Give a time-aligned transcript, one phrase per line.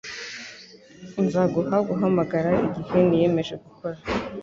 [1.23, 3.97] Nzaguha guhamagara igihe niyemeje gukora.